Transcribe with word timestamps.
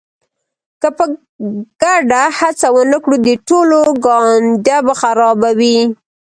که 0.81 0.89
په 0.97 1.05
ګډه 1.81 2.23
هڅه 2.37 2.67
ونه 2.73 2.97
کړو 3.03 3.17
د 3.27 3.29
ټولو 3.47 3.79
ګانده 4.05 4.77
به 4.85 4.93
خرابه 5.01 5.49
وي. 5.59 5.77